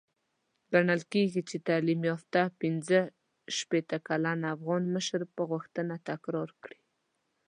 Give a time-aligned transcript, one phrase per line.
[0.71, 2.99] ګڼل کېږي چې تعليم يافته پنځه
[3.57, 6.79] شپېته کلن افغان مشر به غوښتنه تکرار کړي.